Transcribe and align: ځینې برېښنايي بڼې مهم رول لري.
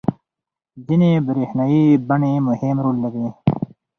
ځینې 0.85 1.09
برېښنايي 1.27 1.83
بڼې 2.07 2.33
مهم 2.47 2.77
رول 2.85 2.97
لري. 3.03 3.27